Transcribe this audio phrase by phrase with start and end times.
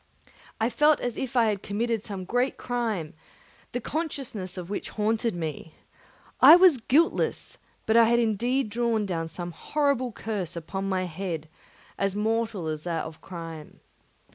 [0.59, 3.13] I felt as if I had committed some great crime,
[3.71, 5.75] the consciousness of which haunted me.
[6.39, 11.47] I was guiltless, but I had indeed drawn down a horrible curse upon my head,
[11.99, 13.79] as mortal as that of crime.